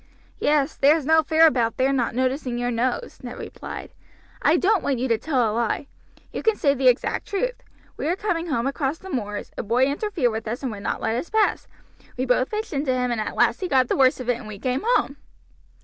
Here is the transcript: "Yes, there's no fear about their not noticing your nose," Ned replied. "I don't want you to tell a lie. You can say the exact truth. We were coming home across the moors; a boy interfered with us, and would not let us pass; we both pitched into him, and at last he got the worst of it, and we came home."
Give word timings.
"Yes, 0.39 0.77
there's 0.77 1.05
no 1.05 1.21
fear 1.21 1.45
about 1.45 1.77
their 1.77 1.93
not 1.93 2.15
noticing 2.15 2.57
your 2.57 2.71
nose," 2.71 3.19
Ned 3.21 3.37
replied. 3.37 3.91
"I 4.41 4.57
don't 4.57 4.81
want 4.81 4.97
you 4.97 5.07
to 5.07 5.17
tell 5.19 5.47
a 5.47 5.53
lie. 5.53 5.85
You 6.33 6.41
can 6.41 6.55
say 6.55 6.73
the 6.73 6.87
exact 6.87 7.27
truth. 7.27 7.61
We 7.97 8.07
were 8.07 8.15
coming 8.15 8.47
home 8.47 8.65
across 8.65 8.97
the 8.97 9.11
moors; 9.11 9.51
a 9.59 9.61
boy 9.61 9.83
interfered 9.85 10.31
with 10.31 10.47
us, 10.47 10.63
and 10.63 10.71
would 10.71 10.81
not 10.81 11.01
let 11.01 11.17
us 11.17 11.29
pass; 11.29 11.67
we 12.17 12.25
both 12.25 12.49
pitched 12.49 12.73
into 12.73 12.91
him, 12.91 13.11
and 13.11 13.21
at 13.21 13.35
last 13.35 13.61
he 13.61 13.67
got 13.67 13.89
the 13.89 13.95
worst 13.95 14.19
of 14.19 14.27
it, 14.27 14.37
and 14.37 14.47
we 14.47 14.57
came 14.57 14.81
home." 14.83 15.17